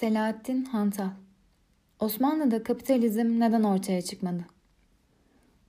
Selahattin 0.00 0.64
Hantal 0.64 1.08
Osmanlı'da 2.00 2.62
kapitalizm 2.62 3.40
neden 3.40 3.62
ortaya 3.62 4.02
çıkmadı? 4.02 4.44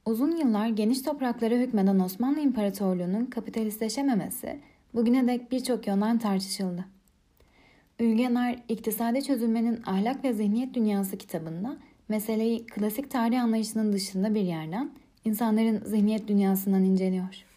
Uzun 0.05 0.31
yıllar 0.37 0.67
geniş 0.67 1.01
topraklara 1.01 1.55
hükmeden 1.55 1.99
Osmanlı 1.99 2.39
İmparatorluğu'nun 2.39 3.25
kapitalistleşememesi 3.25 4.59
bugüne 4.93 5.27
dek 5.27 5.51
birçok 5.51 5.87
yönden 5.87 6.19
tartışıldı. 6.19 6.85
Ülgener, 7.99 8.59
İktisadi 8.69 9.23
Çözülmenin 9.23 9.81
Ahlak 9.85 10.23
ve 10.23 10.33
Zihniyet 10.33 10.73
Dünyası 10.73 11.17
kitabında 11.17 11.77
meseleyi 12.09 12.65
klasik 12.65 13.11
tarih 13.11 13.43
anlayışının 13.43 13.93
dışında 13.93 14.35
bir 14.35 14.43
yerden 14.43 14.91
insanların 15.25 15.83
zihniyet 15.85 16.27
dünyasından 16.27 16.83
inceliyor. 16.83 17.48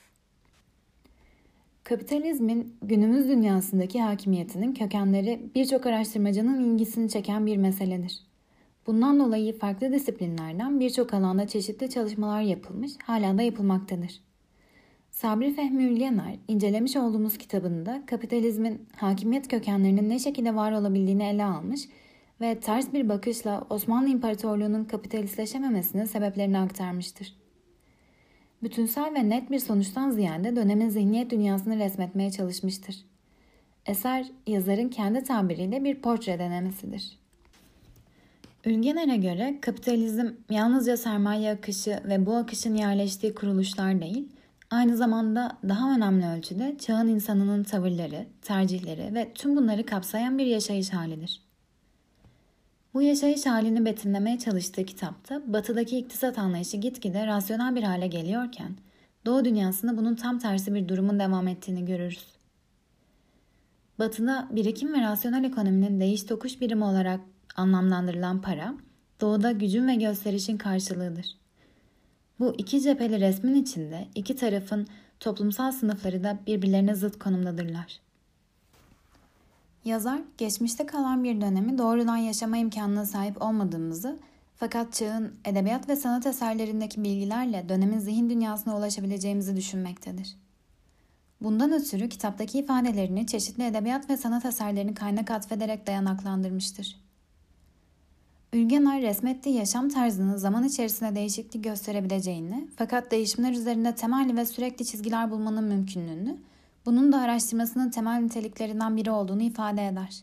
Kapitalizmin 1.85 2.77
günümüz 2.83 3.29
dünyasındaki 3.29 4.03
hakimiyetinin 4.03 4.75
kökenleri 4.75 5.41
birçok 5.55 5.87
araştırmacının 5.87 6.65
ilgisini 6.65 7.09
çeken 7.09 7.47
bir 7.47 7.57
meseledir. 7.57 8.21
Bundan 8.87 9.21
dolayı 9.21 9.59
farklı 9.59 9.93
disiplinlerden 9.93 10.81
birçok 10.81 11.15
alanda 11.15 11.47
çeşitli 11.47 11.91
çalışmalar 11.91 12.41
yapılmış, 12.41 12.93
hala 13.05 13.39
da 13.39 13.43
yapılmaktadır. 13.43 14.21
Sabri 15.11 15.55
Fehmi 15.55 15.85
Ülgener, 15.85 16.39
incelemiş 16.49 16.97
olduğumuz 16.97 17.39
kitabında 17.39 18.03
kapitalizmin 18.07 18.89
hakimiyet 18.97 19.49
kökenlerinin 19.49 20.09
ne 20.09 20.19
şekilde 20.19 20.55
var 20.55 20.73
olabildiğini 20.73 21.25
ele 21.25 21.45
almış 21.45 21.89
ve 22.41 22.61
ters 22.61 22.93
bir 22.93 23.09
bakışla 23.09 23.67
Osmanlı 23.71 24.09
İmparatorluğu'nun 24.09 24.85
kapitalistleşememesinin 24.85 26.05
sebeplerini 26.05 26.59
aktarmıştır 26.59 27.42
bütünsel 28.63 29.15
ve 29.15 29.29
net 29.29 29.51
bir 29.51 29.59
sonuçtan 29.59 30.11
ziyade 30.11 30.57
dönemin 30.57 30.89
zihniyet 30.89 31.31
dünyasını 31.31 31.79
resmetmeye 31.79 32.31
çalışmıştır. 32.31 32.97
Eser, 33.87 34.27
yazarın 34.47 34.89
kendi 34.89 35.25
tabiriyle 35.25 35.85
bir 35.85 35.95
portre 35.95 36.39
denemesidir. 36.39 37.19
Ülgener'e 38.65 39.17
göre 39.17 39.59
kapitalizm 39.61 40.27
yalnızca 40.51 40.97
sermaye 40.97 41.51
akışı 41.51 42.01
ve 42.05 42.27
bu 42.27 42.37
akışın 42.37 42.75
yerleştiği 42.75 43.35
kuruluşlar 43.35 44.01
değil, 44.01 44.29
aynı 44.71 44.97
zamanda 44.97 45.59
daha 45.69 45.95
önemli 45.95 46.27
ölçüde 46.27 46.77
çağın 46.79 47.09
insanının 47.09 47.65
tavırları, 47.65 48.27
tercihleri 48.43 49.15
ve 49.15 49.33
tüm 49.35 49.57
bunları 49.57 49.87
kapsayan 49.87 50.39
bir 50.39 50.47
yaşayış 50.47 50.93
halidir. 50.93 51.52
Bu 52.95 53.03
yaşayış 53.03 53.47
halini 53.47 53.85
betimlemeye 53.85 54.39
çalıştığı 54.39 54.85
kitapta 54.85 55.43
batıdaki 55.47 55.99
iktisat 55.99 56.39
anlayışı 56.39 56.77
gitgide 56.77 57.27
rasyonel 57.27 57.75
bir 57.75 57.83
hale 57.83 58.07
geliyorken 58.07 58.77
Doğu 59.27 59.45
dünyasında 59.45 59.97
bunun 59.97 60.15
tam 60.15 60.39
tersi 60.39 60.75
bir 60.75 60.89
durumun 60.89 61.19
devam 61.19 61.49
ettiğini 61.49 61.85
görürüz. 61.85 62.27
Batıda 63.99 64.49
birikim 64.51 64.95
ve 64.95 65.01
rasyonel 65.01 65.45
ekonominin 65.45 66.01
değiş 66.01 66.23
tokuş 66.23 66.61
birimi 66.61 66.85
olarak 66.85 67.21
anlamlandırılan 67.57 68.41
para, 68.41 68.75
Doğuda 69.21 69.53
gücün 69.53 69.89
ve 69.89 69.95
gösterişin 69.95 70.57
karşılığıdır. 70.57 71.27
Bu 72.39 72.55
iki 72.59 72.81
cepheli 72.81 73.21
resmin 73.21 73.55
içinde 73.55 74.09
iki 74.15 74.37
tarafın 74.37 74.87
toplumsal 75.21 75.73
sınıfları 75.73 76.25
da 76.25 76.39
birbirlerine 76.47 76.95
zıt 76.95 77.19
konumdadırlar. 77.19 78.01
Yazar, 79.85 80.21
geçmişte 80.39 80.87
kalan 80.87 81.25
bir 81.25 81.41
dönemi 81.41 81.79
doğrudan 81.79 82.17
yaşama 82.17 82.57
imkanına 82.57 83.07
sahip 83.07 83.43
olmadığımızı 83.43 84.19
fakat 84.57 84.93
çağın 84.93 85.35
edebiyat 85.45 85.89
ve 85.89 85.97
sanat 85.97 86.27
eserlerindeki 86.27 87.05
bilgilerle 87.05 87.69
dönemin 87.69 87.99
zihin 87.99 88.31
dünyasına 88.31 88.77
ulaşabileceğimizi 88.77 89.57
düşünmektedir. 89.57 90.37
Bundan 91.41 91.73
ötürü 91.73 92.09
kitaptaki 92.09 92.59
ifadelerini 92.59 93.27
çeşitli 93.27 93.65
edebiyat 93.65 94.11
ve 94.11 94.17
sanat 94.17 94.45
eserlerini 94.45 94.95
kaynak 94.95 95.31
atfederek 95.31 95.87
dayanaklandırmıştır. 95.87 97.03
Ülgenar 98.53 99.03
resmettiği 99.03 99.55
yaşam 99.55 99.89
tarzının 99.89 100.37
zaman 100.37 100.65
içerisinde 100.65 101.15
değişiklik 101.15 101.65
gösterebileceğini 101.65 102.69
fakat 102.77 103.11
değişimler 103.11 103.53
üzerinde 103.53 103.95
temelli 103.95 104.37
ve 104.37 104.47
sürekli 104.47 104.85
çizgiler 104.85 105.31
bulmanın 105.31 105.65
mümkünlüğünü 105.65 106.37
bunun 106.87 107.13
da 107.13 107.21
araştırmasının 107.21 107.91
temel 107.91 108.21
niteliklerinden 108.21 108.97
biri 108.97 109.11
olduğunu 109.11 109.43
ifade 109.43 109.87
eder. 109.87 110.23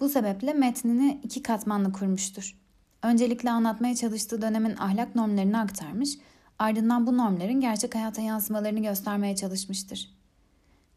Bu 0.00 0.08
sebeple 0.08 0.52
metnini 0.52 1.20
iki 1.22 1.42
katmanlı 1.42 1.92
kurmuştur. 1.92 2.56
Öncelikle 3.02 3.50
anlatmaya 3.50 3.94
çalıştığı 3.94 4.42
dönemin 4.42 4.76
ahlak 4.76 5.14
normlarını 5.14 5.60
aktarmış, 5.60 6.18
ardından 6.58 7.06
bu 7.06 7.16
normların 7.16 7.60
gerçek 7.60 7.94
hayata 7.94 8.22
yansımalarını 8.22 8.82
göstermeye 8.82 9.36
çalışmıştır. 9.36 10.16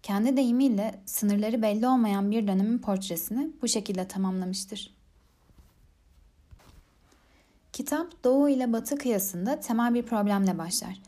Kendi 0.03 0.37
deyimiyle 0.37 0.99
sınırları 1.05 1.61
belli 1.61 1.87
olmayan 1.87 2.31
bir 2.31 2.47
dönemin 2.47 2.77
portresini 2.77 3.51
bu 3.61 3.67
şekilde 3.67 4.07
tamamlamıştır. 4.07 4.93
Kitap 7.73 8.23
Doğu 8.23 8.49
ile 8.49 8.73
Batı 8.73 8.97
kıyasında 8.97 9.59
temel 9.59 9.93
bir 9.93 10.03
problemle 10.03 10.57
başlar. 10.57 11.01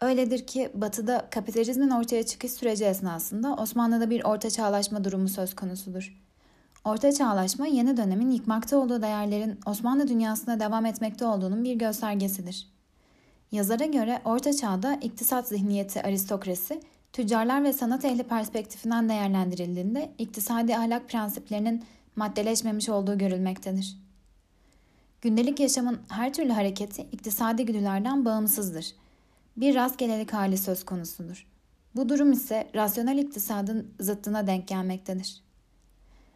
Öyledir 0.00 0.46
ki 0.46 0.70
Batı'da 0.74 1.28
kapitalizmin 1.30 1.90
ortaya 1.90 2.26
çıkış 2.26 2.52
süreci 2.52 2.84
esnasında 2.84 3.54
Osmanlı'da 3.54 4.10
bir 4.10 4.24
orta 4.24 4.50
çağlaşma 4.50 5.04
durumu 5.04 5.28
söz 5.28 5.54
konusudur. 5.54 6.16
Orta 6.84 7.12
çağlaşma 7.12 7.66
yeni 7.66 7.96
dönemin 7.96 8.30
yıkmakta 8.30 8.76
olduğu 8.76 9.02
değerlerin 9.02 9.60
Osmanlı 9.66 10.08
dünyasında 10.08 10.60
devam 10.60 10.86
etmekte 10.86 11.24
olduğunun 11.24 11.64
bir 11.64 11.74
göstergesidir. 11.74 12.68
Yazara 13.52 13.84
göre 13.84 14.22
Orta 14.24 14.52
Çağ'da 14.52 14.94
iktisat 14.94 15.48
zihniyeti 15.48 16.02
aristokrasi, 16.02 16.80
tüccarlar 17.12 17.64
ve 17.64 17.72
sanat 17.72 18.04
ehli 18.04 18.22
perspektifinden 18.22 19.08
değerlendirildiğinde 19.08 20.10
iktisadi 20.18 20.76
ahlak 20.76 21.08
prensiplerinin 21.08 21.84
maddeleşmemiş 22.16 22.88
olduğu 22.88 23.18
görülmektedir. 23.18 23.96
Gündelik 25.22 25.60
yaşamın 25.60 25.98
her 26.08 26.32
türlü 26.32 26.52
hareketi 26.52 27.02
iktisadi 27.02 27.66
güdülerden 27.66 28.24
bağımsızdır 28.24 28.94
bir 29.60 29.74
rastgelelik 29.74 30.32
hali 30.32 30.58
söz 30.58 30.84
konusudur. 30.84 31.46
Bu 31.96 32.08
durum 32.08 32.32
ise 32.32 32.70
rasyonel 32.74 33.18
iktisadın 33.18 33.94
zıttına 34.00 34.46
denk 34.46 34.68
gelmektedir. 34.68 35.42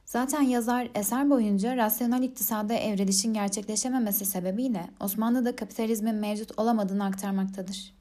Zaten 0.05 0.43
yazar 0.43 0.88
eser 0.94 1.31
boyunca 1.31 1.77
rasyonel 1.77 2.22
iktisada 2.22 2.75
evrilişin 2.75 3.34
gerçekleşememesi 3.34 4.27
sebebiyle 4.27 4.91
Osmanlı'da 5.00 5.56
kapitalizmin 5.56 6.15
mevcut 6.15 6.59
olamadığını 6.59 7.05
aktarmaktadır. 7.05 7.94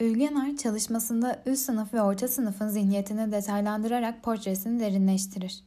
Ülgener 0.00 0.56
çalışmasında 0.56 1.42
üst 1.46 1.62
sınıf 1.64 1.94
ve 1.94 2.02
orta 2.02 2.28
sınıfın 2.28 2.68
zihniyetini 2.68 3.32
detaylandırarak 3.32 4.22
portresini 4.22 4.80
derinleştirir. 4.80 5.64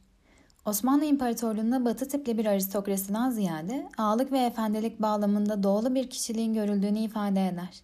Osmanlı 0.66 1.04
İmparatorluğu'nda 1.04 1.84
batı 1.84 2.08
tipli 2.08 2.38
bir 2.38 2.46
aristokrasiden 2.46 3.30
ziyade 3.30 3.88
ağalık 3.98 4.32
ve 4.32 4.38
efendilik 4.38 5.02
bağlamında 5.02 5.62
doğulu 5.62 5.94
bir 5.94 6.10
kişiliğin 6.10 6.54
görüldüğünü 6.54 6.98
ifade 6.98 7.48
eder. 7.48 7.82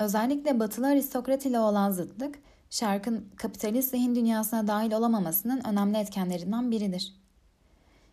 Özellikle 0.00 0.60
batılı 0.60 0.86
aristokrat 0.86 1.46
ile 1.46 1.58
olan 1.58 1.90
zıtlık, 1.90 2.38
şarkın 2.70 3.26
kapitalist 3.36 3.90
zihin 3.90 4.14
dünyasına 4.14 4.66
dahil 4.66 4.92
olamamasının 4.92 5.64
önemli 5.64 5.98
etkenlerinden 5.98 6.70
biridir. 6.70 7.14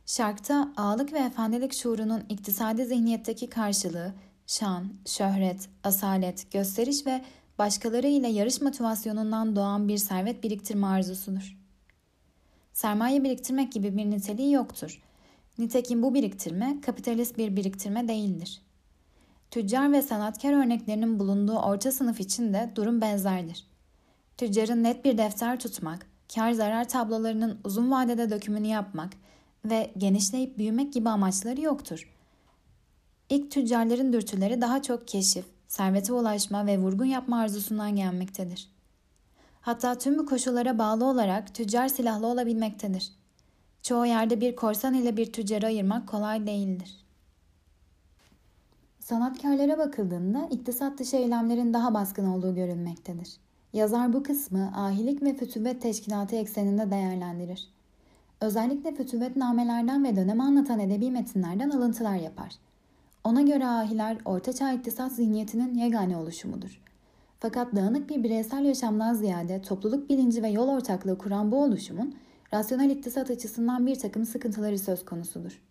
Şarkta 0.05 0.69
ağalık 0.77 1.13
ve 1.13 1.19
efendilik 1.19 1.73
şuurunun 1.73 2.23
iktisadi 2.29 2.85
zihniyetteki 2.85 3.49
karşılığı, 3.49 4.13
şan, 4.47 4.93
şöhret, 5.05 5.69
asalet, 5.83 6.51
gösteriş 6.51 7.05
ve 7.05 7.21
başkaları 7.59 8.07
ile 8.07 8.27
yarış 8.27 8.61
motivasyonundan 8.61 9.55
doğan 9.55 9.87
bir 9.87 9.97
servet 9.97 10.43
biriktirme 10.43 10.87
arzusudur 10.87 11.58
sermaye 12.79 13.23
biriktirmek 13.23 13.71
gibi 13.71 13.97
bir 13.97 14.09
niteliği 14.09 14.53
yoktur. 14.53 15.01
Nitekim 15.57 16.03
bu 16.03 16.13
biriktirme 16.13 16.81
kapitalist 16.81 17.37
bir 17.37 17.55
biriktirme 17.55 18.07
değildir. 18.07 18.61
Tüccar 19.51 19.91
ve 19.91 20.01
sanatkar 20.01 20.53
örneklerinin 20.53 21.19
bulunduğu 21.19 21.57
orta 21.57 21.91
sınıf 21.91 22.19
için 22.19 22.53
de 22.53 22.71
durum 22.75 23.01
benzerdir. 23.01 23.65
Tüccarın 24.37 24.83
net 24.83 25.05
bir 25.05 25.17
defter 25.17 25.59
tutmak, 25.59 26.05
kar 26.35 26.51
zarar 26.51 26.89
tablolarının 26.89 27.59
uzun 27.63 27.91
vadede 27.91 28.29
dökümünü 28.29 28.67
yapmak 28.67 29.13
ve 29.65 29.91
genişleyip 29.97 30.57
büyümek 30.57 30.93
gibi 30.93 31.09
amaçları 31.09 31.61
yoktur. 31.61 32.15
İlk 33.29 33.51
tüccarların 33.51 34.13
dürtüleri 34.13 34.61
daha 34.61 34.81
çok 34.81 35.07
keşif, 35.07 35.45
servete 35.67 36.13
ulaşma 36.13 36.65
ve 36.65 36.77
vurgun 36.77 37.05
yapma 37.05 37.39
arzusundan 37.39 37.95
gelmektedir. 37.95 38.78
Hatta 39.69 39.97
tüm 39.97 40.17
bu 40.17 40.25
koşullara 40.25 40.77
bağlı 40.77 41.05
olarak 41.05 41.55
tüccar 41.55 41.87
silahlı 41.87 42.27
olabilmektedir. 42.27 43.11
Çoğu 43.81 44.05
yerde 44.05 44.41
bir 44.41 44.55
korsan 44.55 44.93
ile 44.93 45.17
bir 45.17 45.33
tüccarı 45.33 45.65
ayırmak 45.65 46.07
kolay 46.07 46.47
değildir. 46.47 47.05
Sanatkarlara 48.99 49.77
bakıldığında 49.77 50.47
iktisat 50.51 50.99
dışı 50.99 51.17
eylemlerin 51.17 51.73
daha 51.73 51.93
baskın 51.93 52.25
olduğu 52.25 52.55
görülmektedir. 52.55 53.37
Yazar 53.73 54.13
bu 54.13 54.23
kısmı 54.23 54.71
ahilik 54.75 55.23
ve 55.23 55.33
fütüvet 55.33 55.81
teşkilatı 55.81 56.35
ekseninde 56.35 56.91
değerlendirir. 56.91 57.69
Özellikle 58.41 58.95
fütüvet 58.95 59.35
namelerden 59.35 60.03
ve 60.03 60.15
dönemi 60.15 60.43
anlatan 60.43 60.79
edebi 60.79 61.11
metinlerden 61.11 61.69
alıntılar 61.69 62.15
yapar. 62.15 62.55
Ona 63.23 63.41
göre 63.41 63.67
ahiler 63.67 64.17
ortaçağ 64.25 64.71
iktisat 64.73 65.11
zihniyetinin 65.11 65.75
yegane 65.75 66.17
oluşumudur. 66.17 66.88
Fakat 67.39 67.75
dağınık 67.75 68.09
bir 68.09 68.23
bireysel 68.23 68.65
yaşamdan 68.65 69.13
ziyade 69.13 69.61
topluluk 69.61 70.09
bilinci 70.09 70.43
ve 70.43 70.47
yol 70.49 70.67
ortaklığı 70.67 71.17
kuran 71.17 71.51
bu 71.51 71.63
oluşumun 71.63 72.15
rasyonel 72.53 72.89
iktisat 72.89 73.31
açısından 73.31 73.87
bir 73.87 73.95
takım 73.95 74.25
sıkıntıları 74.25 74.79
söz 74.79 75.05
konusudur. 75.05 75.61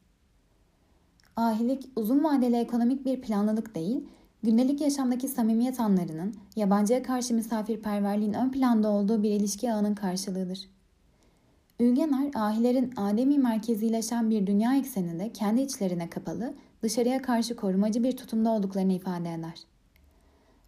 Ahilik 1.36 1.88
uzun 1.96 2.24
vadeli 2.24 2.56
ekonomik 2.56 3.04
bir 3.04 3.20
planlılık 3.20 3.74
değil, 3.74 4.08
gündelik 4.42 4.80
yaşamdaki 4.80 5.28
samimiyet 5.28 5.80
anlarının, 5.80 6.34
yabancıya 6.56 7.02
karşı 7.02 7.34
misafirperverliğin 7.34 8.32
ön 8.32 8.50
planda 8.50 8.88
olduğu 8.88 9.22
bir 9.22 9.30
ilişki 9.30 9.72
ağının 9.72 9.94
karşılığıdır. 9.94 10.68
Ülgener, 11.80 12.30
ahilerin 12.34 12.92
Ademi 12.96 13.38
merkezileşen 13.38 14.30
bir 14.30 14.46
dünya 14.46 14.76
ekseninde 14.76 15.32
kendi 15.32 15.60
içlerine 15.60 16.10
kapalı, 16.10 16.54
dışarıya 16.82 17.22
karşı 17.22 17.56
korumacı 17.56 18.04
bir 18.04 18.16
tutumda 18.16 18.50
olduklarını 18.50 18.92
ifade 18.92 19.34
eder. 19.34 19.77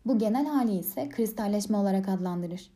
Bu 0.06 0.19
genel 0.19 0.47
hali 0.47 0.79
ise 0.79 1.08
kristalleşme 1.08 1.76
olarak 1.76 2.08
adlandırır. 2.08 2.70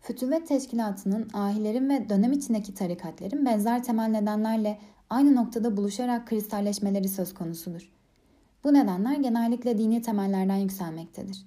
Fütüvet 0.00 0.48
Teşkilatı'nın 0.48 1.28
ahilerin 1.32 1.88
ve 1.88 2.08
dönem 2.08 2.32
içindeki 2.32 2.74
tarikatların 2.74 3.46
benzer 3.46 3.84
temel 3.84 4.08
nedenlerle 4.08 4.78
aynı 5.10 5.36
noktada 5.36 5.76
buluşarak 5.76 6.26
kristalleşmeleri 6.26 7.08
söz 7.08 7.34
konusudur. 7.34 7.92
Bu 8.64 8.74
nedenler 8.74 9.16
genellikle 9.16 9.78
dini 9.78 10.02
temellerden 10.02 10.56
yükselmektedir. 10.56 11.46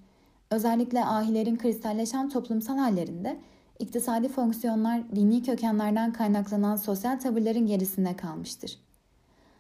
Özellikle 0.52 1.06
ahilerin 1.06 1.56
kristalleşen 1.56 2.30
toplumsal 2.30 2.78
hallerinde 2.78 3.38
iktisadi 3.80 4.30
fonksiyonlar 4.30 5.16
dini 5.16 5.44
kökenlerden 5.44 6.14
kaynaklanan 6.14 6.76
sosyal 6.76 7.20
tavırların 7.20 7.68
gerisinde 7.68 8.16
kalmıştır. 8.16 8.80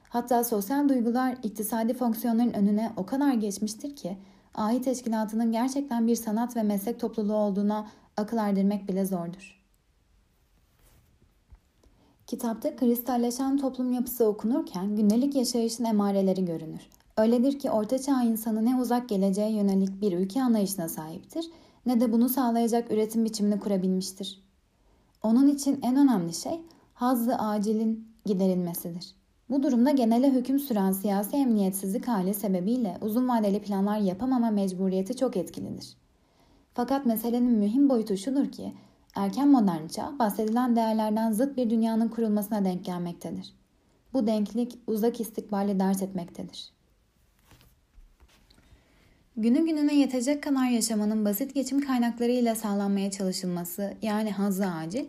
Hatta 0.09 0.43
sosyal 0.43 0.89
duygular 0.89 1.37
iktisadi 1.43 1.93
fonksiyonların 1.93 2.53
önüne 2.53 2.91
o 2.97 3.05
kadar 3.05 3.33
geçmiştir 3.33 3.95
ki 3.95 4.17
ahi 4.55 4.81
teşkilatının 4.81 5.51
gerçekten 5.51 6.07
bir 6.07 6.15
sanat 6.15 6.55
ve 6.55 6.63
meslek 6.63 6.99
topluluğu 6.99 7.35
olduğuna 7.35 7.87
akıl 8.17 8.37
erdirmek 8.37 8.87
bile 8.87 9.05
zordur. 9.05 9.61
Kitapta 12.27 12.75
kristalleşen 12.75 13.57
toplum 13.57 13.91
yapısı 13.91 14.25
okunurken 14.25 14.95
gündelik 14.95 15.35
yaşayışın 15.35 15.83
emareleri 15.83 16.45
görünür. 16.45 16.81
Öyledir 17.17 17.59
ki 17.59 17.71
ortaçağ 17.71 18.23
insanı 18.23 18.65
ne 18.65 18.81
uzak 18.81 19.09
geleceğe 19.09 19.51
yönelik 19.51 20.01
bir 20.01 20.11
ülke 20.11 20.43
anlayışına 20.43 20.89
sahiptir 20.89 21.45
ne 21.85 22.01
de 22.01 22.11
bunu 22.11 22.29
sağlayacak 22.29 22.91
üretim 22.91 23.25
biçimini 23.25 23.59
kurabilmiştir. 23.59 24.43
Onun 25.23 25.47
için 25.47 25.79
en 25.81 25.95
önemli 25.95 26.33
şey 26.33 26.61
hazzı 26.93 27.35
acilin 27.35 28.07
giderilmesidir. 28.25 29.20
Bu 29.51 29.63
durumda 29.63 29.91
genele 29.91 30.31
hüküm 30.31 30.59
süren 30.59 30.91
siyasi 30.91 31.35
emniyetsizlik 31.35 32.07
hali 32.07 32.33
sebebiyle 32.33 32.97
uzun 33.01 33.29
vadeli 33.29 33.61
planlar 33.61 33.97
yapamama 33.97 34.51
mecburiyeti 34.51 35.15
çok 35.15 35.37
etkilidir. 35.37 35.97
Fakat 36.73 37.05
meselenin 37.05 37.51
mühim 37.51 37.89
boyutu 37.89 38.17
şudur 38.17 38.51
ki 38.51 38.73
erken 39.15 39.47
modern 39.47 39.87
çağ 39.87 40.19
bahsedilen 40.19 40.75
değerlerden 40.75 41.31
zıt 41.31 41.57
bir 41.57 41.69
dünyanın 41.69 42.07
kurulmasına 42.07 42.65
denk 42.65 42.85
gelmektedir. 42.85 43.53
Bu 44.13 44.27
denklik 44.27 44.79
uzak 44.87 45.21
istikbali 45.21 45.79
dert 45.79 46.03
etmektedir. 46.03 46.71
Günü 49.37 49.65
gününe 49.65 49.95
yetecek 49.95 50.43
kadar 50.43 50.69
yaşamanın 50.69 51.25
basit 51.25 51.53
geçim 51.53 51.81
kaynaklarıyla 51.81 52.55
sağlanmaya 52.55 53.11
çalışılması 53.11 53.93
yani 54.01 54.31
hazzı 54.31 54.67
acil, 54.67 55.05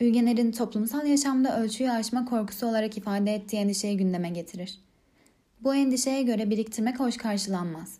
ülgelerin 0.00 0.52
toplumsal 0.52 1.06
yaşamda 1.06 1.60
ölçüyü 1.60 1.90
aşma 1.90 2.24
korkusu 2.24 2.66
olarak 2.66 2.96
ifade 2.98 3.34
ettiği 3.34 3.56
endişeyi 3.56 3.96
gündeme 3.96 4.30
getirir. 4.30 4.78
Bu 5.60 5.74
endişeye 5.74 6.22
göre 6.22 6.50
biriktirmek 6.50 7.00
hoş 7.00 7.16
karşılanmaz. 7.16 7.98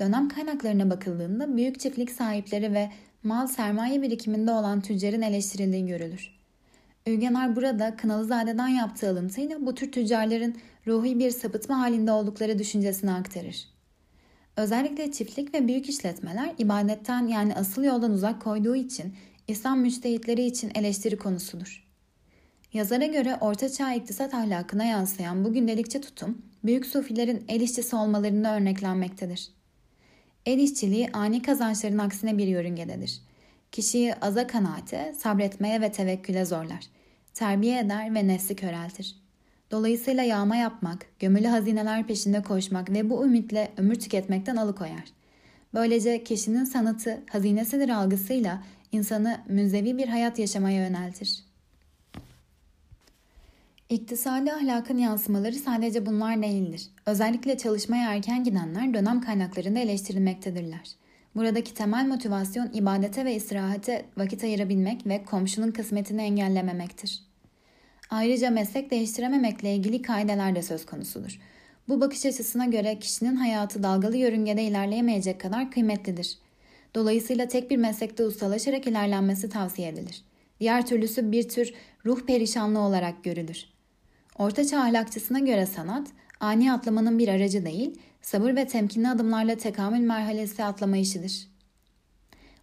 Dönem 0.00 0.28
kaynaklarına 0.28 0.90
bakıldığında 0.90 1.56
büyük 1.56 1.80
çiftlik 1.80 2.10
sahipleri 2.10 2.72
ve 2.72 2.90
mal 3.22 3.46
sermaye 3.46 4.02
birikiminde 4.02 4.50
olan 4.50 4.80
tüccarın 4.80 5.22
eleştirildiği 5.22 5.86
görülür. 5.86 6.34
Ülgenar 7.06 7.56
burada 7.56 7.96
Kınalızade'den 7.96 8.68
yaptığı 8.68 9.10
alıntıyla 9.10 9.66
bu 9.66 9.74
tür 9.74 9.92
tüccarların 9.92 10.56
ruhi 10.86 11.18
bir 11.18 11.30
sapıtma 11.30 11.78
halinde 11.80 12.12
oldukları 12.12 12.58
düşüncesini 12.58 13.12
aktarır. 13.12 13.68
Özellikle 14.56 15.12
çiftlik 15.12 15.54
ve 15.54 15.68
büyük 15.68 15.88
işletmeler 15.88 16.54
ibadetten 16.58 17.26
yani 17.26 17.54
asıl 17.54 17.84
yoldan 17.84 18.12
uzak 18.12 18.42
koyduğu 18.42 18.76
için 18.76 19.14
İslam 19.48 19.80
müçtehitleri 19.80 20.44
için 20.44 20.72
eleştiri 20.74 21.16
konusudur. 21.16 21.84
Yazara 22.72 23.06
göre 23.06 23.36
Orta 23.40 23.68
Çağ 23.68 23.94
iktisat 23.94 24.34
ahlakına 24.34 24.84
yansıyan 24.84 25.44
bu 25.44 25.52
gündelikçe 25.52 26.00
tutum, 26.00 26.42
büyük 26.64 26.86
sufilerin 26.86 27.44
el 27.48 27.60
işçisi 27.60 27.96
olmalarında 27.96 28.56
örneklenmektedir. 28.56 29.50
El 30.46 30.58
işçiliği 30.58 31.10
ani 31.12 31.42
kazançların 31.42 31.98
aksine 31.98 32.38
bir 32.38 32.46
yörüngededir. 32.46 33.20
Kişiyi 33.72 34.14
aza 34.14 34.46
kanaate, 34.46 35.14
sabretmeye 35.18 35.80
ve 35.80 35.92
tevekküle 35.92 36.44
zorlar. 36.44 36.84
Terbiye 37.34 37.78
eder 37.78 38.14
ve 38.14 38.26
nesli 38.26 38.56
köreltir. 38.56 39.16
Dolayısıyla 39.70 40.22
yağma 40.22 40.56
yapmak, 40.56 41.06
gömülü 41.18 41.46
hazineler 41.46 42.06
peşinde 42.06 42.42
koşmak 42.42 42.90
ve 42.90 43.10
bu 43.10 43.24
ümitle 43.24 43.72
ömür 43.76 43.94
tüketmekten 43.94 44.56
alıkoyar. 44.56 45.04
Böylece 45.74 46.24
kişinin 46.24 46.64
sanatı 46.64 47.22
hazinesidir 47.30 47.88
algısıyla 47.88 48.62
insanı 48.94 49.40
münzevi 49.48 49.98
bir 49.98 50.08
hayat 50.08 50.38
yaşamaya 50.38 50.86
yöneltir. 50.86 51.44
İktisadi 53.88 54.52
ahlakın 54.52 54.98
yansımaları 54.98 55.54
sadece 55.54 56.06
bunlar 56.06 56.42
değildir. 56.42 56.88
Özellikle 57.06 57.58
çalışmaya 57.58 58.14
erken 58.14 58.44
gidenler 58.44 58.94
dönem 58.94 59.20
kaynaklarında 59.20 59.78
eleştirilmektedirler. 59.78 60.90
Buradaki 61.34 61.74
temel 61.74 62.06
motivasyon 62.06 62.70
ibadete 62.72 63.24
ve 63.24 63.34
istirahate 63.34 64.04
vakit 64.16 64.44
ayırabilmek 64.44 65.06
ve 65.06 65.24
komşunun 65.24 65.70
kısmetini 65.70 66.22
engellememektir. 66.22 67.22
Ayrıca 68.10 68.50
meslek 68.50 68.90
değiştirememekle 68.90 69.74
ilgili 69.74 70.02
kaideler 70.02 70.56
de 70.56 70.62
söz 70.62 70.86
konusudur. 70.86 71.40
Bu 71.88 72.00
bakış 72.00 72.26
açısına 72.26 72.64
göre 72.64 72.98
kişinin 72.98 73.36
hayatı 73.36 73.82
dalgalı 73.82 74.16
yörüngede 74.16 74.62
ilerleyemeyecek 74.62 75.40
kadar 75.40 75.70
kıymetlidir. 75.70 76.38
Dolayısıyla 76.94 77.48
tek 77.48 77.70
bir 77.70 77.76
meslekte 77.76 78.24
ustalaşarak 78.24 78.86
ilerlenmesi 78.86 79.48
tavsiye 79.48 79.88
edilir. 79.88 80.24
Diğer 80.60 80.86
türlüsü 80.86 81.32
bir 81.32 81.48
tür 81.48 81.74
ruh 82.06 82.20
perişanlığı 82.20 82.80
olarak 82.80 83.24
görülür. 83.24 83.64
Ortaçağ 84.38 84.80
ahlakçısına 84.80 85.38
göre 85.38 85.66
sanat, 85.66 86.08
ani 86.40 86.72
atlamanın 86.72 87.18
bir 87.18 87.28
aracı 87.28 87.64
değil, 87.64 87.98
sabır 88.22 88.56
ve 88.56 88.66
temkinli 88.66 89.08
adımlarla 89.08 89.54
tekamül 89.54 90.00
merhalesi 90.00 90.64
atlama 90.64 90.96
işidir. 90.96 91.48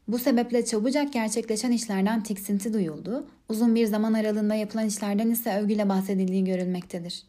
Bu 0.07 0.19
sebeple 0.19 0.65
çabucak 0.65 1.13
gerçekleşen 1.13 1.71
işlerden 1.71 2.23
tiksinti 2.23 2.73
duyuldu, 2.73 3.27
uzun 3.49 3.75
bir 3.75 3.85
zaman 3.85 4.13
aralığında 4.13 4.55
yapılan 4.55 4.87
işlerden 4.87 5.29
ise 5.29 5.59
övgüyle 5.59 5.89
bahsedildiği 5.89 6.43
görülmektedir. 6.43 7.23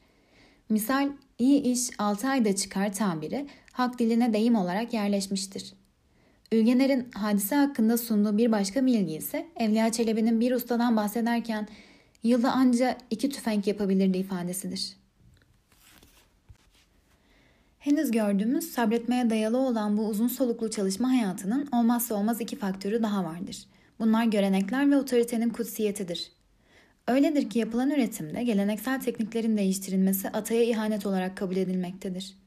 Misal, 0.69 1.09
iyi 1.39 1.63
iş 1.63 1.91
6 1.99 2.29
ayda 2.29 2.57
çıkar 2.57 2.93
tabiri 2.93 3.47
halk 3.73 3.99
diline 3.99 4.33
deyim 4.33 4.57
olarak 4.57 4.95
yerleşmiştir. 4.95 5.75
Ülgener'in 6.53 7.11
hadise 7.15 7.57
hakkında 7.57 7.99
sunduğu 7.99 8.39
bir 8.39 8.53
başka 8.53 8.87
bilgi 8.87 9.15
ise 9.15 9.47
Evliya 9.57 9.93
Çelebi'nin 9.93 10.41
bir 10.41 10.53
ustadan 10.53 10.97
bahsederken 10.97 11.69
yılda 12.23 12.53
anca 12.53 12.97
iki 13.11 13.29
tüfek 13.29 13.67
yapabilirdi 13.67 14.19
ifadesidir. 14.19 14.97
Henüz 17.79 18.11
gördüğümüz 18.11 18.71
sabretmeye 18.73 19.31
dayalı 19.31 19.59
olan 19.59 19.97
bu 19.97 20.09
uzun 20.09 20.29
soluklu 20.29 20.71
çalışma 20.71 21.11
hayatının 21.11 21.69
olmazsa 21.73 22.15
olmaz 22.15 22.41
iki 22.41 22.57
faktörü 22.57 23.03
daha 23.03 23.25
vardır. 23.25 23.67
Bunlar 23.99 24.25
görenekler 24.25 24.91
ve 24.91 24.97
otoritenin 24.97 25.51
kutsiyetidir. 25.51 26.33
Öyledir 27.09 27.51
ki 27.51 27.59
yapılan 27.59 27.91
üretimde 27.91 28.43
geleneksel 28.43 29.01
tekniklerin 29.01 29.57
değiştirilmesi 29.57 30.29
ataya 30.29 30.63
ihanet 30.63 31.07
olarak 31.07 31.37
kabul 31.37 31.57
edilmektedir. 31.57 32.42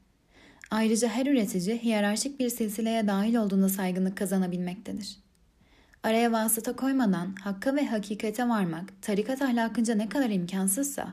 Ayrıca 0.70 1.08
her 1.08 1.26
üretici 1.26 1.82
hiyerarşik 1.82 2.40
bir 2.40 2.48
silsileye 2.48 3.06
dahil 3.06 3.34
olduğunda 3.34 3.68
saygınlık 3.68 4.16
kazanabilmektedir. 4.16 5.16
Araya 6.02 6.32
vasıta 6.32 6.76
koymadan 6.76 7.34
hakka 7.40 7.76
ve 7.76 7.86
hakikate 7.86 8.48
varmak, 8.48 9.02
tarikat 9.02 9.42
ahlakınca 9.42 9.94
ne 9.94 10.08
kadar 10.08 10.30
imkansızsa, 10.30 11.12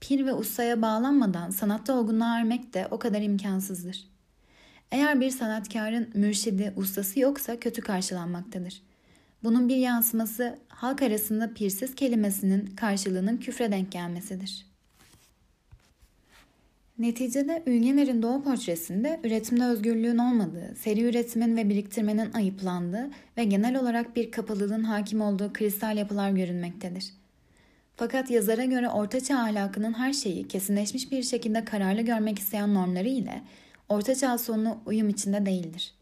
pir 0.00 0.26
ve 0.26 0.32
ustaya 0.32 0.82
bağlanmadan 0.82 1.50
sanatta 1.50 1.94
olgunluğa 1.94 2.38
ermek 2.38 2.74
de 2.74 2.88
o 2.90 2.98
kadar 2.98 3.22
imkansızdır. 3.22 4.08
Eğer 4.90 5.20
bir 5.20 5.30
sanatkarın 5.30 6.10
mürşidi, 6.14 6.72
ustası 6.76 7.20
yoksa 7.20 7.60
kötü 7.60 7.82
karşılanmaktadır. 7.82 8.82
Bunun 9.44 9.68
bir 9.68 9.76
yansıması 9.76 10.58
halk 10.68 11.02
arasında 11.02 11.54
pirsiz 11.54 11.94
kelimesinin 11.94 12.66
karşılığının 12.66 13.36
küfre 13.36 13.72
denk 13.72 13.92
gelmesidir. 13.92 14.75
Neticede 16.98 17.62
Ülgener'in 17.66 18.22
doğu 18.22 18.42
portresinde 18.42 19.20
üretimde 19.24 19.64
özgürlüğün 19.64 20.18
olmadığı, 20.18 20.74
seri 20.76 21.02
üretimin 21.02 21.56
ve 21.56 21.68
biriktirmenin 21.68 22.32
ayıplandığı 22.32 23.10
ve 23.36 23.44
genel 23.44 23.80
olarak 23.80 24.16
bir 24.16 24.30
kapalılığın 24.30 24.84
hakim 24.84 25.20
olduğu 25.20 25.52
kristal 25.52 25.96
yapılar 25.96 26.30
görünmektedir. 26.30 27.12
Fakat 27.96 28.30
yazara 28.30 28.64
göre 28.64 28.88
ortaçağ 28.88 29.38
ahlakının 29.38 29.92
her 29.92 30.12
şeyi 30.12 30.48
kesinleşmiş 30.48 31.12
bir 31.12 31.22
şekilde 31.22 31.64
kararlı 31.64 32.02
görmek 32.02 32.38
isteyen 32.38 32.74
normları 32.74 33.08
ile 33.08 33.42
ortaçağ 33.88 34.38
sonu 34.38 34.78
uyum 34.86 35.08
içinde 35.08 35.46
değildir. 35.46 35.94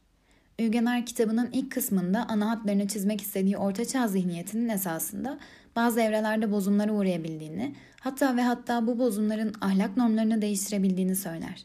Ülgener 0.58 1.06
kitabının 1.06 1.50
ilk 1.52 1.72
kısmında 1.72 2.26
ana 2.28 2.50
hatlarını 2.50 2.88
çizmek 2.88 3.20
istediği 3.20 3.56
ortaçağ 3.56 4.08
zihniyetinin 4.08 4.68
esasında 4.68 5.38
bazı 5.76 6.00
evrelerde 6.00 6.52
bozumlara 6.52 6.92
uğrayabildiğini, 6.92 7.74
hatta 8.00 8.36
ve 8.36 8.42
hatta 8.42 8.86
bu 8.86 8.98
bozumların 8.98 9.54
ahlak 9.60 9.96
normlarını 9.96 10.42
değiştirebildiğini 10.42 11.16
söyler. 11.16 11.64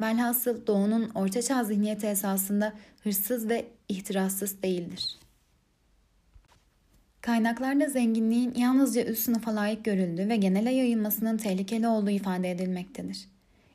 Velhasıl 0.00 0.66
doğunun 0.66 1.10
ortaçağ 1.14 1.64
zihniyeti 1.64 2.06
esasında 2.06 2.72
hırsız 3.02 3.48
ve 3.48 3.66
ihtirassız 3.88 4.62
değildir. 4.62 5.18
Kaynaklarda 7.20 7.88
zenginliğin 7.88 8.54
yalnızca 8.54 9.04
üst 9.04 9.22
sınıfa 9.22 9.56
layık 9.56 9.84
görüldüğü 9.84 10.28
ve 10.28 10.36
genele 10.36 10.70
yayılmasının 10.70 11.36
tehlikeli 11.36 11.88
olduğu 11.88 12.10
ifade 12.10 12.50
edilmektedir. 12.50 13.28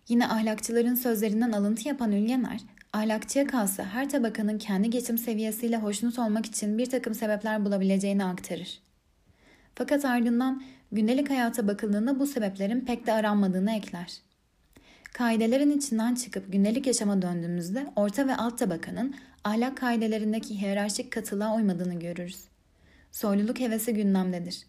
Yine 0.08 0.28
ahlakçıların 0.28 0.96
sözlerinden 0.96 1.52
alıntı 1.52 1.88
yapan 1.88 2.12
Ülgener, 2.12 2.62
ahlakçıya 2.98 3.48
kalsa 3.48 3.86
her 3.86 4.10
tabakanın 4.10 4.58
kendi 4.58 4.90
geçim 4.90 5.18
seviyesiyle 5.18 5.78
hoşnut 5.78 6.20
olmak 6.20 6.46
için 6.46 6.78
bir 6.78 6.90
takım 6.90 7.14
sebepler 7.14 7.66
bulabileceğini 7.66 8.26
aktarır. 8.26 8.80
Fakat 9.76 10.06
ardından 10.06 10.64
gündelik 10.92 11.30
hayata 11.30 11.68
bakıldığında 11.68 12.20
bu 12.20 12.28
sebeplerin 12.28 12.82
pek 12.82 13.08
de 13.08 13.14
aranmadığını 13.14 13.72
ekler. 13.72 14.14
Kaidelerin 15.14 15.78
içinden 15.78 16.16
çıkıp 16.16 16.52
gündelik 16.52 16.88
yaşama 16.88 17.22
döndüğümüzde 17.22 17.88
orta 17.96 18.28
ve 18.28 18.36
alt 18.36 18.60
tabakanın 18.60 19.16
ahlak 19.44 19.78
kaidelerindeki 19.78 20.62
hiyerarşik 20.62 21.12
katılığa 21.12 21.56
uymadığını 21.56 22.00
görürüz. 22.00 22.44
Soyluluk 23.12 23.60
hevesi 23.60 23.94
gündemdedir. 23.94 24.66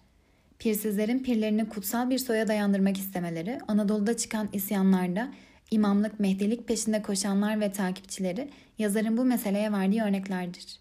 Pirsizlerin 0.58 1.22
pirlerini 1.22 1.68
kutsal 1.68 2.10
bir 2.10 2.18
soya 2.18 2.48
dayandırmak 2.48 2.96
istemeleri, 2.96 3.58
Anadolu'da 3.68 4.16
çıkan 4.16 4.48
isyanlarda 4.52 5.28
imamlık, 5.70 6.20
mehdilik 6.20 6.68
peşinde 6.68 7.02
koşanlar 7.02 7.60
ve 7.60 7.72
takipçileri 7.72 8.48
yazarın 8.78 9.16
bu 9.16 9.24
meseleye 9.24 9.72
verdiği 9.72 10.02
örneklerdir. 10.02 10.78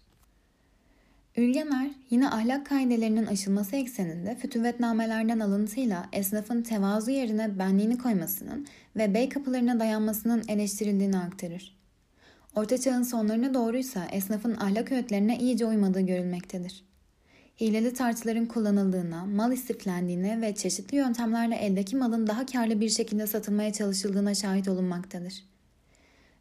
Ülgener 1.36 1.90
yine 2.10 2.30
ahlak 2.30 2.66
kaidelerinin 2.66 3.26
aşılması 3.26 3.76
ekseninde 3.76 4.36
fütüvvetnamelerden 4.36 5.38
alıntıyla 5.38 6.08
esnafın 6.12 6.62
tevazu 6.62 7.10
yerine 7.10 7.58
benliğini 7.58 7.98
koymasının 7.98 8.66
ve 8.96 9.14
bey 9.14 9.28
kapılarına 9.28 9.80
dayanmasının 9.80 10.44
eleştirildiğini 10.48 11.18
aktarır. 11.18 11.78
Orta 12.54 12.78
çağın 12.78 13.02
sonlarına 13.02 13.54
doğruysa 13.54 14.06
esnafın 14.12 14.56
ahlak 14.56 14.92
öğütlerine 14.92 15.38
iyice 15.38 15.66
uymadığı 15.66 16.00
görülmektedir. 16.00 16.87
Hileli 17.60 17.94
tartıların 17.94 18.46
kullanıldığına, 18.46 19.26
mal 19.26 19.52
istiflendiğine 19.52 20.40
ve 20.40 20.54
çeşitli 20.54 20.96
yöntemlerle 20.96 21.56
eldeki 21.56 21.96
malın 21.96 22.26
daha 22.26 22.46
karlı 22.46 22.80
bir 22.80 22.88
şekilde 22.88 23.26
satılmaya 23.26 23.72
çalışıldığına 23.72 24.34
şahit 24.34 24.68
olunmaktadır. 24.68 25.44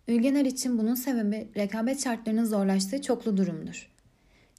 Ülgener 0.08 0.46
için 0.46 0.78
bunun 0.78 0.96
sebebi 0.96 1.48
rekabet 1.58 2.04
şartlarının 2.04 2.46
zorlaştığı 2.46 3.02
çoklu 3.02 3.38
durumdur. 3.38 3.90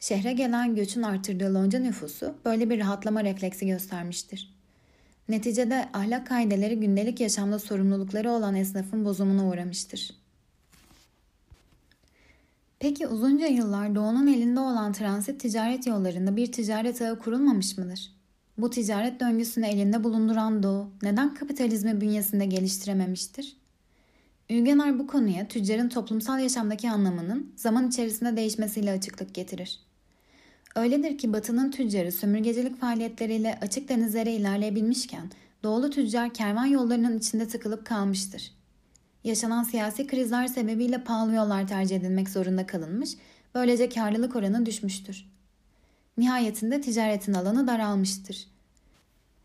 Şehre 0.01 0.33
gelen 0.33 0.75
göçün 0.75 1.03
artırdığı 1.03 1.55
lonca 1.55 1.79
nüfusu 1.79 2.35
böyle 2.45 2.71
bir 2.71 2.79
rahatlama 2.79 3.25
refleksi 3.25 3.67
göstermiştir. 3.67 4.55
Neticede 5.29 5.89
ahlak 5.93 6.27
kaideleri 6.27 6.81
gündelik 6.81 7.21
yaşamda 7.21 7.59
sorumlulukları 7.59 8.31
olan 8.31 8.55
esnafın 8.55 9.05
bozumuna 9.05 9.49
uğramıştır. 9.49 10.11
Peki 12.81 13.07
uzunca 13.07 13.47
yıllar 13.47 13.95
doğunun 13.95 14.27
elinde 14.27 14.61
olan 14.61 14.93
transit 14.93 15.41
ticaret 15.41 15.87
yollarında 15.87 16.37
bir 16.37 16.53
ticaret 16.53 17.03
ağı 17.03 17.19
kurulmamış 17.19 17.79
mıdır? 17.79 18.13
Bu 18.59 18.71
ticaret 18.71 19.21
döngüsünü 19.21 19.67
elinde 19.67 20.05
bulunduran 20.05 20.63
doğu 20.63 20.91
neden 21.03 21.35
kapitalizmi 21.35 22.01
bünyesinde 22.01 22.47
geliştirememiştir? 22.47 23.57
Ülgener 24.51 24.99
bu 24.99 25.07
konuya 25.07 25.49
tüccarın 25.49 25.89
toplumsal 25.89 26.41
yaşamdaki 26.41 26.91
anlamının 26.91 27.53
zaman 27.57 27.89
içerisinde 27.89 28.37
değişmesiyle 28.37 28.93
açıklık 28.93 29.35
getirir. 29.35 29.81
Öyledir 30.77 31.19
ki 31.19 31.33
Batı'nın 31.33 31.71
tüccarı 31.71 32.13
sömürgecilik 32.13 32.81
faaliyetleriyle 32.81 33.59
açık 33.63 33.89
denizlere 33.89 34.33
ilerleyebilmişken 34.33 35.31
doğulu 35.63 35.91
tüccar 35.91 36.35
kervan 36.35 36.67
yollarının 36.67 37.19
içinde 37.19 37.49
tıkılıp 37.49 37.87
kalmıştır. 37.87 38.58
Yaşanan 39.25 39.63
siyasi 39.63 40.07
krizler 40.07 40.47
sebebiyle 40.47 41.05
pahalı 41.05 41.35
yollar 41.35 41.69
tercih 41.69 41.97
edilmek 41.97 42.29
zorunda 42.29 42.67
kalınmış, 42.67 43.11
böylece 43.55 43.89
karlılık 43.89 44.37
oranı 44.37 44.67
düşmüştür. 44.67 45.29
Nihayetinde 46.19 46.81
ticaretin 46.81 47.35
alanı 47.35 47.67
daralmıştır. 47.67 48.47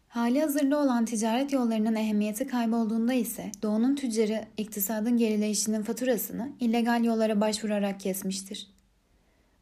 Hali 0.08 0.42
hazırda 0.42 0.78
olan 0.78 1.06
ticaret 1.06 1.54
yollarının 1.54 1.96
ehemmiyeti 1.96 2.48
kaybolduğunda 2.48 3.14
ise 3.14 3.52
doğunun 3.62 3.96
tüccarı 3.96 4.46
iktisadın 4.58 5.18
gerileyişinin 5.18 5.84
faturasını 5.84 6.52
illegal 6.60 7.04
yollara 7.04 7.42
başvurarak 7.42 8.00
kesmiştir. 8.00 8.68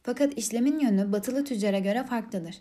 Fakat 0.03 0.37
işlemin 0.37 0.79
yönü 0.79 1.11
batılı 1.11 1.43
tüccara 1.43 1.79
göre 1.79 2.03
farklıdır. 2.03 2.55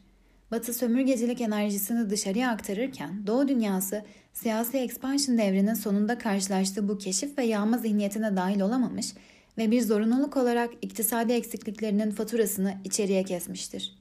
Batı 0.50 0.74
sömürgecilik 0.74 1.40
enerjisini 1.40 2.10
dışarıya 2.10 2.50
aktarırken 2.50 3.26
Doğu 3.26 3.48
dünyası 3.48 4.04
siyasi 4.32 4.78
expansion 4.78 5.38
devrinin 5.38 5.74
sonunda 5.74 6.18
karşılaştığı 6.18 6.88
bu 6.88 6.98
keşif 6.98 7.38
ve 7.38 7.44
yağma 7.44 7.78
zihniyetine 7.78 8.36
dahil 8.36 8.60
olamamış 8.60 9.14
ve 9.58 9.70
bir 9.70 9.82
zorunluluk 9.82 10.36
olarak 10.36 10.70
iktisadi 10.82 11.32
eksikliklerinin 11.32 12.10
faturasını 12.10 12.74
içeriye 12.84 13.24
kesmiştir. 13.24 13.98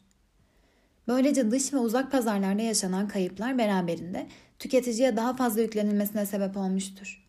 Böylece 1.08 1.52
dış 1.52 1.74
ve 1.74 1.78
uzak 1.78 2.12
pazarlarda 2.12 2.62
yaşanan 2.62 3.08
kayıplar 3.08 3.58
beraberinde 3.58 4.28
tüketiciye 4.60 5.18
daha 5.18 5.36
fazla 5.36 5.62
yüklenilmesine 5.62 6.26
sebep 6.26 6.58
olmuştur. 6.58 7.26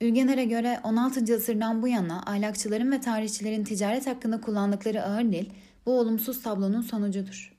Ülgener'e 0.00 0.44
göre 0.44 0.80
16. 0.84 1.34
asırdan 1.36 1.82
bu 1.82 1.88
yana 1.88 2.22
ahlakçıların 2.26 2.92
ve 2.92 3.00
tarihçilerin 3.00 3.64
ticaret 3.64 4.06
hakkında 4.06 4.40
kullandıkları 4.40 5.02
ağır 5.02 5.32
dil 5.32 5.50
bu 5.86 5.98
olumsuz 5.98 6.42
tablonun 6.42 6.82
sonucudur. 6.82 7.51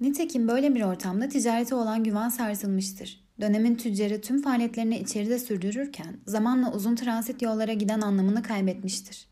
Nitekim 0.00 0.48
böyle 0.48 0.74
bir 0.74 0.82
ortamda 0.82 1.28
ticarete 1.28 1.74
olan 1.74 2.04
güven 2.04 2.28
sarsılmıştır. 2.28 3.24
Dönemin 3.40 3.74
tüccarı 3.74 4.20
tüm 4.20 4.42
faaliyetlerini 4.42 4.98
içeride 4.98 5.38
sürdürürken 5.38 6.16
zamanla 6.26 6.72
uzun 6.72 6.94
transit 6.94 7.42
yollara 7.42 7.72
giden 7.72 8.00
anlamını 8.00 8.42
kaybetmiştir. 8.42 9.26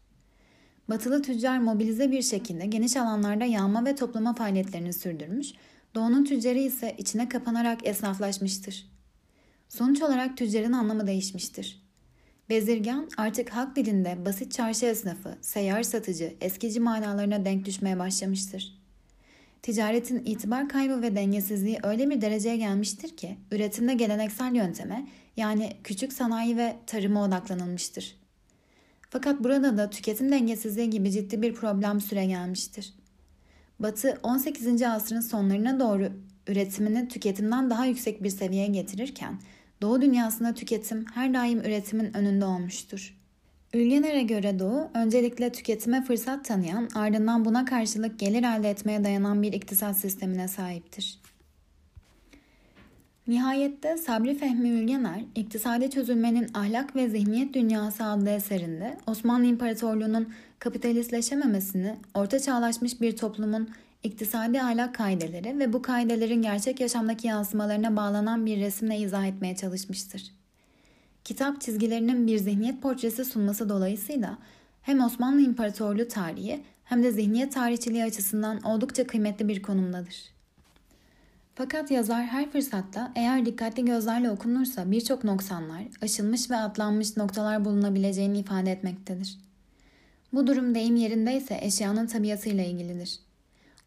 Batılı 0.89 1.23
tüccar 1.23 1.59
mobilize 1.59 2.13
bir 2.13 2.23
şekilde 2.23 2.67
geniş 2.67 2.97
alanlarda 2.97 3.45
yağma 3.45 3.85
ve 3.85 3.95
toplama 3.95 4.35
faaliyetlerini 4.35 4.93
sürdürmüş, 4.93 5.53
doğunun 5.95 6.25
tüccarı 6.25 6.59
ise 6.59 6.95
içine 6.99 7.29
kapanarak 7.29 7.87
esnaflaşmıştır. 7.87 8.87
Sonuç 9.69 10.03
olarak 10.03 10.37
tüccarın 10.37 10.73
anlamı 10.73 11.07
değişmiştir. 11.07 11.83
Bezirgan 12.49 13.09
artık 13.17 13.51
halk 13.51 13.77
dilinde 13.77 14.25
basit 14.25 14.53
çarşı 14.53 14.87
esnafı, 14.87 15.39
seyyar 15.41 15.83
satıcı, 15.83 16.35
eskici 16.41 16.81
manalarına 16.81 17.45
denk 17.45 17.65
düşmeye 17.65 17.99
başlamıştır. 17.99 18.82
Ticaretin 19.63 20.25
itibar 20.25 20.69
kaybı 20.69 21.03
ve 21.03 21.17
dengesizliği 21.17 21.79
öyle 21.83 22.11
bir 22.11 22.21
dereceye 22.21 22.57
gelmiştir 22.57 23.17
ki 23.17 23.37
üretimde 23.51 23.95
geleneksel 23.95 24.55
yönteme 24.55 25.07
yani 25.37 25.73
küçük 25.85 26.13
sanayi 26.13 26.57
ve 26.57 26.77
tarıma 26.87 27.25
odaklanılmıştır. 27.25 28.17
Fakat 29.11 29.45
burada 29.45 29.77
da 29.77 29.91
tüketim 29.91 30.33
dengesizliği 30.33 30.91
gibi 30.91 31.11
ciddi 31.11 31.43
bir 31.43 31.55
problem 31.55 32.01
süre 32.01 32.27
gelmiştir. 32.27 32.95
Batı 33.79 34.19
18. 34.23 34.83
asrın 34.83 35.21
sonlarına 35.21 35.81
doğru 35.81 36.13
üretimini 36.47 37.09
tüketimden 37.09 37.71
daha 37.71 37.87
yüksek 37.87 38.23
bir 38.23 38.31
seviyeye 38.31 38.67
getirirken 38.69 39.39
Doğu 39.83 40.03
dünyasında 40.03 40.55
tüketim 40.55 41.05
her 41.15 41.35
daim 41.35 41.59
üretimin 41.59 42.17
önünde 42.17 42.45
olmuştur. 42.45 43.22
Ülgener'e 43.75 44.23
göre 44.23 44.59
Doğu, 44.59 44.91
öncelikle 44.95 45.53
tüketime 45.53 46.05
fırsat 46.05 46.45
tanıyan, 46.45 46.89
ardından 46.95 47.45
buna 47.45 47.65
karşılık 47.65 48.19
gelir 48.19 48.43
elde 48.43 48.71
etmeye 48.71 49.05
dayanan 49.05 49.43
bir 49.43 49.53
iktisat 49.53 49.97
sistemine 49.97 50.49
sahiptir. 50.49 51.19
Nihayette 53.27 53.97
Sabri 53.97 54.39
Fehmi 54.39 54.69
Ülgener, 54.69 55.25
İktisadi 55.35 55.91
Çözülmenin 55.91 56.51
Ahlak 56.55 56.97
ve 56.97 57.09
Zihniyet 57.09 57.55
Dünyası 57.55 58.05
adlı 58.05 58.31
eserinde 58.31 58.99
Osmanlı 59.07 59.47
İmparatorluğu'nun 59.47 60.29
kapitalistleşememesini, 60.59 61.97
orta 62.15 62.41
çağlaşmış 62.41 63.01
bir 63.01 63.17
toplumun 63.17 63.69
iktisadi 64.03 64.63
ahlak 64.63 64.95
kaideleri 64.95 65.59
ve 65.59 65.73
bu 65.73 65.83
kaidelerin 65.83 66.43
gerçek 66.43 66.81
yaşamdaki 66.81 67.27
yansımalarına 67.27 67.97
bağlanan 67.97 68.47
bir 68.47 68.61
resimle 68.61 68.99
izah 68.99 69.27
etmeye 69.27 69.57
çalışmıştır. 69.57 70.42
Kitap 71.25 71.61
çizgilerinin 71.61 72.27
bir 72.27 72.39
zihniyet 72.39 72.83
portresi 72.83 73.25
sunması 73.25 73.69
dolayısıyla 73.69 74.39
hem 74.83 75.05
Osmanlı 75.05 75.41
İmparatorluğu 75.41 76.09
tarihi 76.09 76.63
hem 76.85 77.03
de 77.03 77.13
zihniyet 77.13 77.53
tarihçiliği 77.53 78.05
açısından 78.05 78.63
oldukça 78.63 79.07
kıymetli 79.07 79.49
bir 79.49 79.63
konumdadır. 79.63 80.33
Fakat 81.55 81.91
yazar 81.91 82.25
her 82.25 82.51
fırsatta 82.51 83.13
eğer 83.15 83.47
dikkatli 83.47 83.85
gözlerle 83.85 84.31
okunursa 84.31 84.91
birçok 84.91 85.25
noksanlar, 85.25 85.83
aşılmış 86.03 86.51
ve 86.51 86.57
atlanmış 86.57 87.17
noktalar 87.17 87.65
bulunabileceğini 87.65 88.39
ifade 88.39 88.73
etmektedir. 88.73 89.39
Bu 90.33 90.47
durum 90.47 90.75
deyim 90.75 90.97
yerindeyse 90.97 91.59
eşyanın 91.63 92.07
tabiatıyla 92.07 92.65
ilgilidir. 92.65 93.19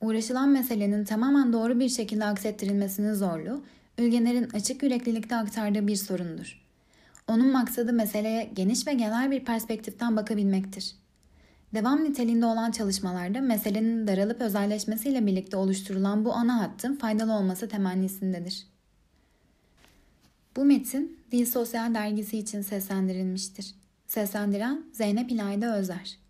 Uğraşılan 0.02 0.50
meselenin 0.50 1.06
tamamen 1.06 1.54
doğru 1.54 1.80
bir 1.80 1.90
şekilde 1.90 2.26
aksettirilmesinin 2.26 3.14
zorluğu, 3.14 3.64
Ülgener'in 3.98 4.50
açık 4.50 4.84
yüreklilikte 4.84 5.36
aktardığı 5.36 5.88
bir 5.88 5.96
sorundur. 5.96 6.65
Onun 7.28 7.52
maksadı 7.52 7.94
meseleye 7.94 8.52
geniş 8.54 8.88
ve 8.88 8.94
genel 8.94 9.32
bir 9.32 9.46
perspektiften 9.46 10.16
bakabilmektir. 10.16 10.96
Devam 11.74 12.04
niteliğinde 12.04 12.46
olan 12.46 12.72
çalışmalarda 12.72 13.42
meselenin 13.42 14.08
daralıp 14.08 14.42
özelleşmesiyle 14.42 15.26
birlikte 15.26 15.58
oluşturulan 15.58 16.26
bu 16.26 16.34
ana 16.34 16.62
hattın 16.62 16.96
faydalı 16.96 17.34
olması 17.34 17.70
temennisindedir. 17.70 18.68
Bu 20.56 20.66
metin 20.66 21.20
Dil 21.32 21.46
Sosyal 21.46 21.94
Dergisi 21.94 22.38
için 22.38 22.62
seslendirilmiştir. 22.62 23.76
Seslendiren 24.08 24.86
Zeynep 24.94 25.32
İlayda 25.32 25.78
Özer 25.78 26.25